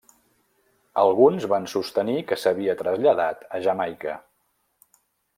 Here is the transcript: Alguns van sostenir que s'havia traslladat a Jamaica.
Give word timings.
Alguns 1.01 1.43
van 1.51 1.67
sostenir 1.73 2.15
que 2.31 2.37
s'havia 2.43 2.75
traslladat 2.79 3.45
a 3.57 3.61
Jamaica. 3.67 4.15